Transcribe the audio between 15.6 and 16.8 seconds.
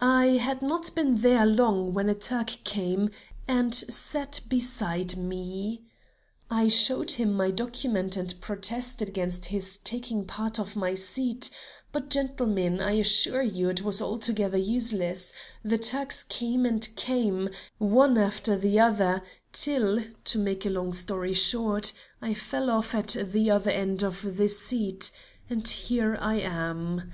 the Turks came